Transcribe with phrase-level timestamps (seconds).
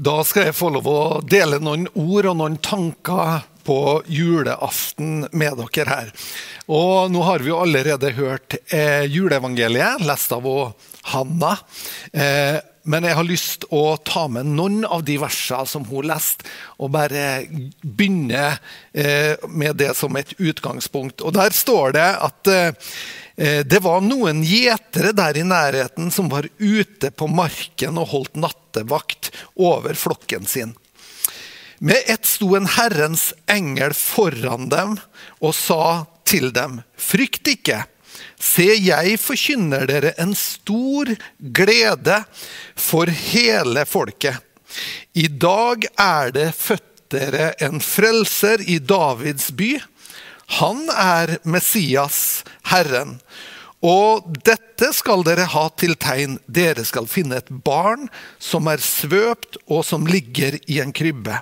[0.00, 5.60] Da skal jeg få lov å dele noen ord og noen tanker på julaften med
[5.60, 6.12] dere her.
[6.72, 10.48] Og nå har vi jo allerede hørt eh, juleevangeliet, lest av
[11.12, 11.52] Hanna.
[12.16, 16.48] Eh, men jeg har lyst å ta med noen av de versene som hun leste,
[16.80, 17.44] og bare
[17.82, 18.46] begynne
[18.92, 21.20] eh, med det som et utgangspunkt.
[21.20, 22.94] Og Der står det at eh,
[23.40, 28.36] Eh, det var noen gjetere der i nærheten som var ute på marken og holdt
[28.36, 30.74] nattevakt over flokken sin.
[31.80, 34.98] Med ett sto en Herrens engel foran dem
[35.40, 37.86] og sa til dem, frykt ikke.
[38.40, 42.22] Se, jeg forkynner dere en stor glede
[42.78, 44.38] for hele folket.
[45.18, 49.74] I dag er det født dere en frelser i Davids by.
[50.60, 53.18] Han er Messias, Herren.
[53.80, 56.38] Og dette skal dere ha til tegn.
[56.46, 61.40] Dere skal finne et barn som er svøpt og som ligger i en krybbe.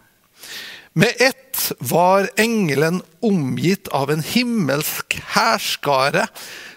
[0.99, 6.27] Med ett var engelen omgitt av en himmelsk hærskare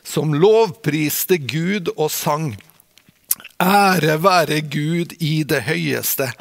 [0.03, 2.53] som lovpriste Gud og sang.
[3.61, 6.31] Ære være Gud i det høyeste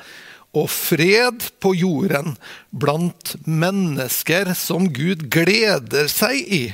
[0.57, 2.35] og fred på jorden
[2.75, 6.65] blant mennesker som Gud gleder seg i.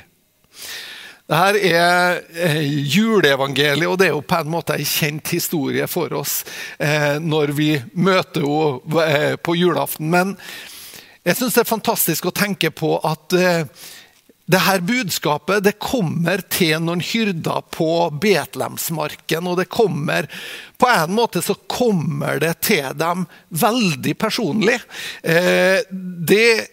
[1.27, 6.15] Dette er eh, juleevangeliet, og det er jo på en måte en kjent historie for
[6.15, 6.39] oss
[6.78, 10.06] eh, når vi møter henne eh, på julaften.
[10.12, 10.37] Men
[11.27, 13.34] jeg syns det er fantastisk å tenke på at
[14.47, 17.91] det her budskapet det kommer til noen hyrder på
[18.22, 19.48] Betlehemsmarken.
[19.50, 20.30] Og det kommer
[20.78, 24.77] På en måte så kommer det til dem veldig personlig.
[25.25, 26.69] Eh, det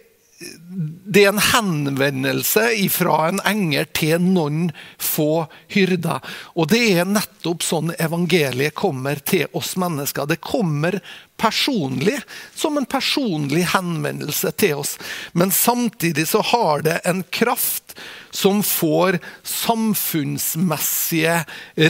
[0.74, 4.70] det er en henvendelse fra en engel til noen
[5.02, 6.24] få hyrder.
[6.58, 10.28] Og det er nettopp sånn evangeliet kommer til oss mennesker.
[10.30, 11.00] Det kommer
[11.38, 12.20] personlig,
[12.56, 14.98] som en personlig henvendelse til oss.
[15.34, 17.98] Men samtidig så har det en kraft
[18.34, 21.36] som får samfunnsmessige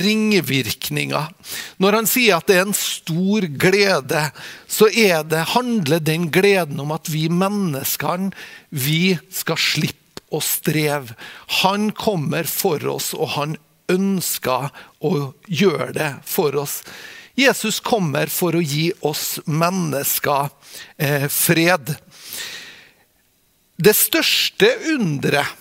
[0.03, 1.29] ringvirkninger.
[1.79, 4.25] Når han sier at det er en stor glede,
[4.68, 8.31] så det, handler den gleden om at vi menneskene
[8.73, 11.13] vi skal slippe å streve.
[11.61, 13.57] Han kommer for oss, og han
[13.91, 14.72] ønsker
[15.06, 15.13] å
[15.45, 16.81] gjøre det for oss.
[17.38, 20.50] Jesus kommer for å gi oss mennesker
[20.97, 21.95] eh, fred.
[23.78, 25.59] Det største underet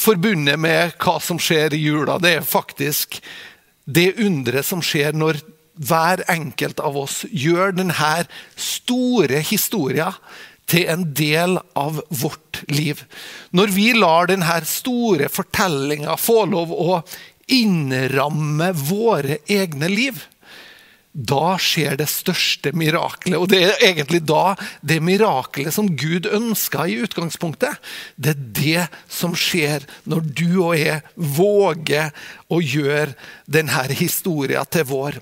[0.00, 3.20] forbundet med hva som skjer i jula, det er faktisk
[3.84, 5.40] det underet som skjer når
[5.80, 8.12] hver enkelt av oss gjør denne
[8.60, 10.16] store historien
[10.70, 13.02] til en del av vårt liv.
[13.56, 17.00] Når vi lar denne store fortellinga få lov å
[17.50, 20.20] innramme våre egne liv,
[21.10, 23.34] da skjer det største miraklet.
[23.34, 24.54] Og det er egentlig da
[24.86, 27.80] det miraklet som Gud ønska i utgangspunktet.
[28.14, 32.14] Det er det som skjer når du og jeg våger
[32.46, 33.16] å gjøre
[33.50, 35.18] denne historien til vår.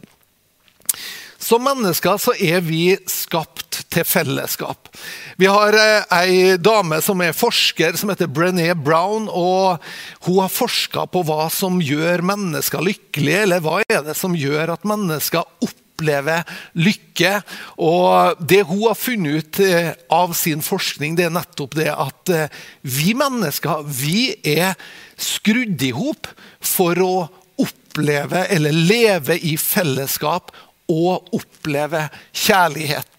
[1.39, 4.91] Som mennesker så er vi skapt til fellesskap.
[5.39, 9.29] Vi har eh, ei dame som er forsker, som heter Brené Brown.
[9.29, 9.83] og
[10.27, 14.75] Hun har forska på hva som gjør mennesker lykkelige, eller hva er det som gjør
[14.75, 16.47] at mennesker opplever
[16.79, 17.35] lykke.
[17.79, 22.35] Og Det hun har funnet ut eh, av sin forskning, det er nettopp det at
[22.35, 24.75] eh, vi mennesker vi er
[25.19, 26.31] skrudd i hop
[26.63, 27.29] for å
[27.59, 30.53] oppleve eller leve i fellesskap
[30.89, 33.18] og oppleve kjærlighet.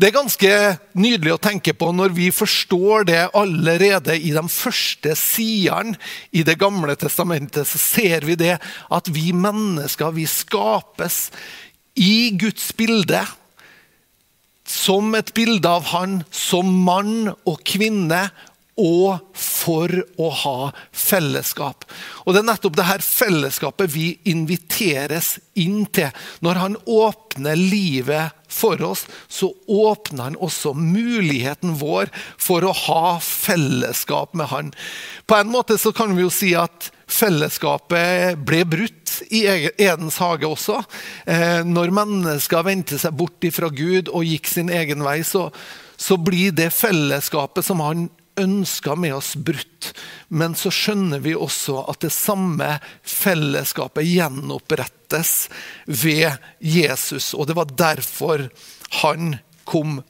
[0.00, 0.50] Det er ganske
[0.96, 5.98] nydelig å tenke på når vi forstår det allerede i de første sidene
[6.32, 7.68] i Det gamle testamentet.
[7.68, 8.56] Så ser vi det
[8.88, 11.28] at vi mennesker vi skapes
[12.00, 13.20] i Guds bilde.
[14.64, 18.30] Som et bilde av Han som mann og kvinne
[18.80, 21.84] og for å ha fellesskap.
[22.24, 26.10] Og Det er nettopp det her fellesskapet vi inviteres inn til.
[26.40, 32.10] Når han åpner livet for oss, så åpner han også muligheten vår
[32.40, 34.72] for å ha fellesskap med han.
[35.26, 40.48] På en måte så kan vi jo si at fellesskapet ble brutt i Edens hage
[40.48, 40.80] også.
[41.26, 45.48] Eh, når mennesker vendte seg bort fra Gud og gikk sin egen vei, så,
[45.98, 48.08] så blir det fellesskapet som han
[48.38, 49.92] ønsker med oss brutt.
[50.28, 55.34] Men så skjønner vi også at det samme fellesskapet gjenopprettes
[55.86, 57.32] ved Jesus.
[57.34, 58.48] Og det var derfor
[59.02, 59.36] han
[59.70, 60.00] kom.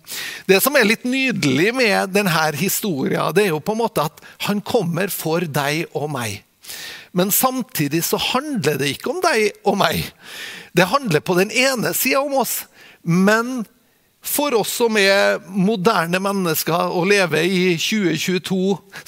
[0.49, 4.23] Det som er litt nydelig med denne historien, det er jo på en måte at
[4.47, 6.41] han kommer for deg og meg.
[7.13, 10.05] Men samtidig så handler det ikke om deg og meg.
[10.77, 12.65] Det handler på den ene sida om oss,
[13.03, 13.65] Men
[14.21, 18.59] for oss som er moderne mennesker og lever i 2022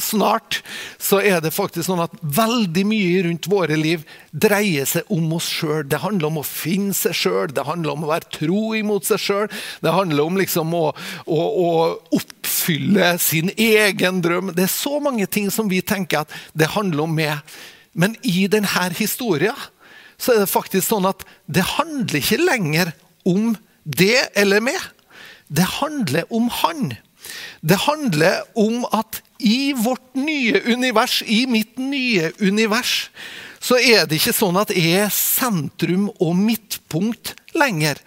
[0.01, 0.63] snart,
[0.97, 5.51] så er det faktisk sånn at veldig mye rundt våre liv dreier seg om oss
[5.53, 5.85] sjøl.
[5.85, 9.21] Det handler om å finne seg sjøl, det handler om å være tro imot seg
[9.21, 9.53] sjøl.
[9.85, 10.87] Det handler om liksom å,
[11.27, 11.69] å, å,
[12.17, 14.55] oppfylle sin egen drøm.
[14.57, 17.61] Det er så mange ting som vi tenker at det handler om meg.
[17.93, 19.61] Men i denne historien
[20.17, 22.97] så er det faktisk sånn at det handler ikke lenger
[23.29, 23.53] om
[23.85, 24.81] det eller meg.
[25.53, 26.95] Det handler om Han.
[27.61, 33.11] Det handler om at i vårt nye univers, i mitt nye univers,
[33.63, 38.01] så er det ikke sånn at jeg er sentrum og midtpunkt lenger.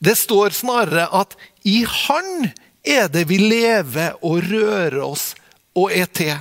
[0.00, 2.50] Det står snarere at i Han
[2.84, 5.32] er det vi lever og rører oss
[5.76, 6.36] og er til.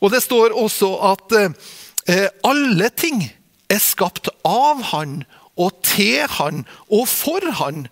[0.00, 3.24] Og det står også at eh, alle ting
[3.68, 5.22] er skapt av Han
[5.58, 7.86] og til Han og for Han.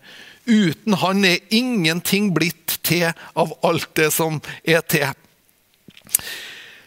[0.47, 5.11] Uten han er ingenting blitt til av alt det som er til.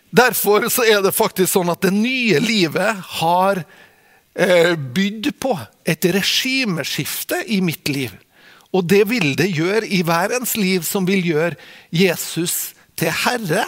[0.10, 3.62] Derfor er det faktisk sånn at det nye livet har
[4.34, 5.54] eh, bydd på
[5.86, 8.16] et regimeskifte i mitt liv.
[8.74, 11.58] Og det vil det gjøre i hver ens liv som vil gjøre
[11.94, 13.66] Jesus til herre.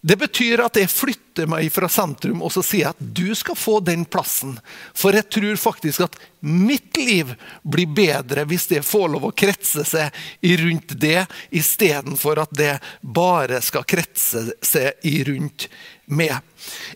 [0.00, 3.58] Det betyr at jeg flytter meg fra sentrum og så sier jeg at du skal
[3.58, 4.54] få den plassen.
[4.94, 7.32] For jeg tror faktisk at mitt liv
[7.66, 10.14] blir bedre hvis det får lov å kretse seg
[10.62, 15.68] rundt det, istedenfor at det bare skal kretse seg rundt
[16.06, 16.36] meg.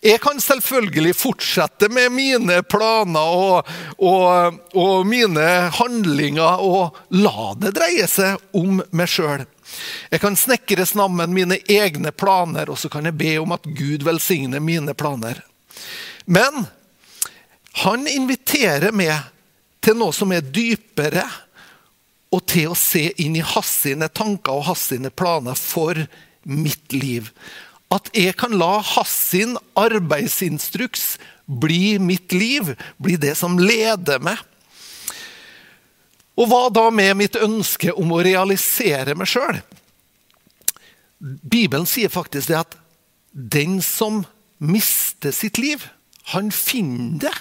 [0.02, 5.46] Jeg kan selvfølgelig fortsette med mine planer og, og, og mine
[5.76, 9.46] handlinger og la det dreie seg om meg sjøl.
[10.10, 14.02] Jeg kan snekre sammen mine egne planer, og så kan jeg be om at Gud
[14.06, 15.44] velsigner mine planer.
[16.26, 16.66] Men
[17.84, 19.14] han inviterer meg
[19.80, 21.24] til noe som er dypere,
[22.30, 25.98] og til å se inn i hans sine tanker og hans sine planer for
[26.46, 27.30] mitt liv.
[27.90, 31.18] At jeg kan la Hassin arbeidsinstruks
[31.50, 34.38] bli mitt liv, bli det som leder meg.
[36.38, 39.58] Og hva da med mitt ønske om å realisere meg sjøl?
[41.20, 42.76] Bibelen sier faktisk det at
[43.30, 44.22] den som
[44.62, 45.84] mister sitt liv,
[46.32, 47.34] han finner det.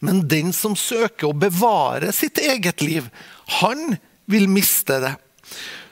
[0.00, 3.10] Men den som søker å bevare sitt eget liv,
[3.60, 3.98] han
[4.30, 5.12] vil miste det.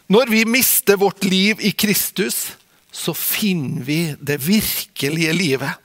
[0.08, 2.54] Når vi mister vårt liv i Kristus,
[2.92, 5.84] så finner vi det virkelige livet.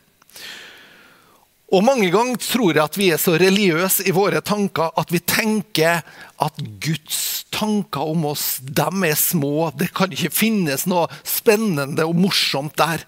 [1.74, 5.24] Og Mange ganger tror jeg at vi er så religiøse i våre tanker at vi
[5.26, 6.04] tenker
[6.44, 9.72] at Guds tanker om oss dem er små.
[9.74, 13.02] Det kan ikke finnes noe spennende og morsomt der.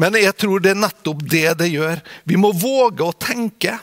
[0.00, 2.00] Men jeg tror det er nettopp det det gjør.
[2.24, 3.76] Vi må våge å tenke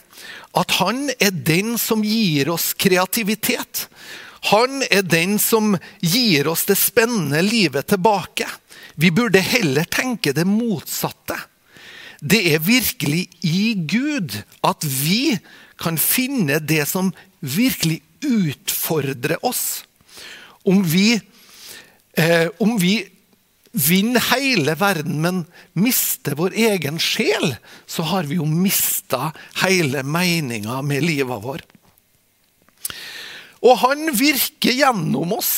[0.57, 3.85] at han er den som gir oss kreativitet.
[4.49, 8.49] Han er den som gir oss det spennende livet tilbake.
[8.95, 11.37] Vi burde heller tenke det motsatte.
[12.21, 14.35] Det er virkelig i Gud
[14.65, 15.37] at vi
[15.81, 17.09] kan finne det som
[17.41, 19.83] virkelig utfordrer oss.
[20.63, 21.15] Om vi,
[22.13, 23.01] eh, om vi
[23.71, 25.43] vinner hele verden, men
[25.73, 27.55] mister vår egen sjel,
[27.87, 29.31] så har vi jo mista
[29.63, 31.63] hele meninga med livet vår.
[33.61, 35.53] Og han virker gjennom oss.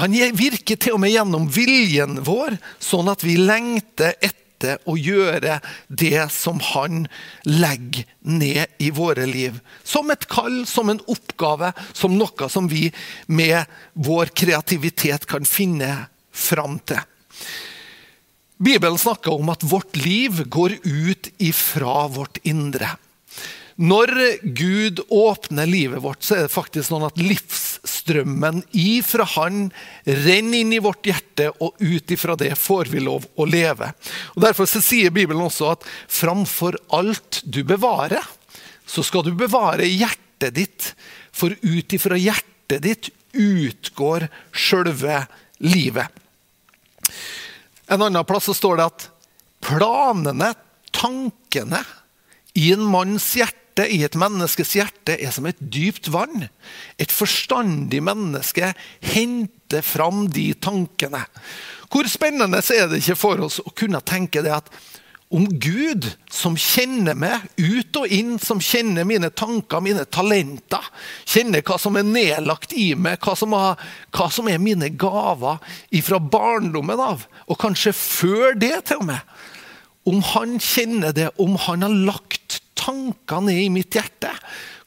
[0.00, 5.60] Han virker til og med gjennom viljen vår, sånn at vi lengter etter å gjøre
[5.86, 7.04] det som han
[7.46, 9.60] legger ned i våre liv.
[9.86, 12.88] Som et kall, som en oppgave, som noe som vi
[13.26, 15.92] med vår kreativitet kan finne
[16.34, 16.98] fram til.
[18.64, 22.96] Bibelen snakker om at vårt liv går ut ifra vårt indre.
[23.74, 24.10] Når
[24.54, 27.18] Gud åpner livet vårt, så er det faktisk sånn at
[28.04, 29.72] livsstrømmen ifra Han
[30.04, 33.92] renner inn i vårt hjerte, og ut ifra det får vi lov å leve.
[34.34, 38.22] Og Derfor sier Bibelen også at framfor alt du bevarer,
[38.86, 40.94] så skal du bevare hjertet ditt.
[41.32, 45.26] For ut ifra hjertet ditt utgår sjølve
[45.58, 46.08] livet.
[47.88, 49.08] En annen plass så står det at
[49.64, 50.54] planene,
[50.92, 51.82] tankene,
[52.54, 56.48] i en manns hjerte hjertet i et menneskes hjerte er som et dypt vann.
[56.98, 61.24] Et forstandig menneske henter fram de tankene.
[61.90, 64.70] Hvor spennende er det ikke for oss å kunne tenke det at
[65.34, 70.84] om Gud, som kjenner meg ut og inn, som kjenner mine tanker, mine talenter,
[71.26, 73.80] kjenner hva som er nedlagt i meg, hva som, har,
[74.14, 75.58] hva som er mine gaver
[76.04, 79.34] fra barndommen av, og kanskje før det til og med
[80.04, 82.43] Om han kjenner det, om han har lagt
[82.78, 84.32] tankene er i mitt hjerte.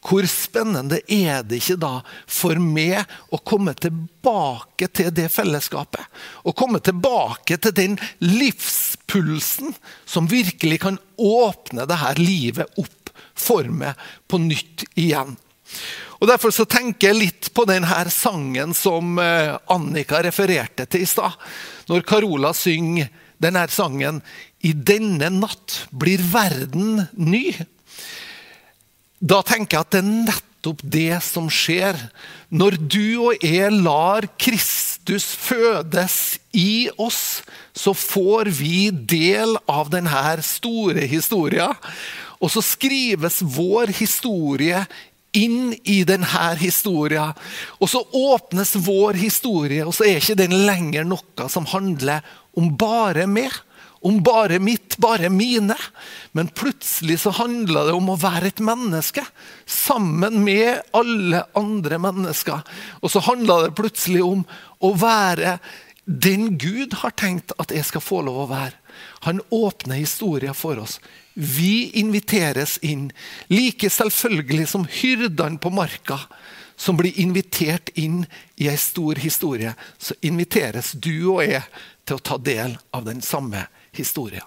[0.08, 1.98] hvor spennende er det ikke da
[2.32, 3.02] for meg
[3.34, 6.06] å komme tilbake til det fellesskapet?
[6.48, 9.76] Å komme tilbake til den livspulsen
[10.06, 15.36] som virkelig kan åpne det her livet opp for meg på nytt igjen.
[16.18, 21.10] Og Derfor så tenker jeg litt på denne sangen som eh, Annika refererte til i
[21.10, 21.36] stad.
[21.92, 24.22] Når Carola synger denne sangen
[24.64, 27.66] 'I denne natt blir verden ny'.
[29.20, 31.98] Da tenker jeg at det er nettopp det som skjer
[32.54, 37.42] når du og jeg lar Kristus fødes i oss.
[37.74, 41.74] Så får vi del av denne store historien.
[42.38, 44.84] Og så skrives vår historie
[45.38, 47.34] inn i denne historien.
[47.82, 52.26] Og så åpnes vår historie, og så er ikke den lenger noe som handler
[52.58, 53.54] om bare meg
[54.08, 55.76] om bare mitt, bare mine.
[56.32, 59.26] Men plutselig så handla det om å være et menneske
[59.66, 62.64] sammen med alle andre mennesker.
[63.02, 64.46] Og så handla det plutselig om
[64.80, 65.58] å være
[66.08, 68.78] den Gud har tenkt at jeg skal få lov å være.
[69.28, 71.02] Han åpner historien for oss.
[71.36, 73.10] Vi inviteres inn,
[73.52, 76.22] like selvfølgelig som hyrdene på marka
[76.78, 78.22] som blir invitert inn
[78.56, 81.64] i ei stor historie, så inviteres du og jeg
[82.06, 84.44] til å ta del av den samme historien.